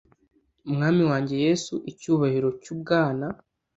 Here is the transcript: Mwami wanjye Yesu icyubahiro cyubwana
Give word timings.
Mwami 0.73 1.03
wanjye 1.09 1.35
Yesu 1.45 1.73
icyubahiro 1.91 2.49
cyubwana 2.63 3.27